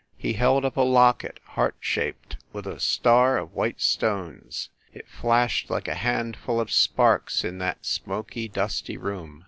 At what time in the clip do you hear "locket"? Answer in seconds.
0.81-1.39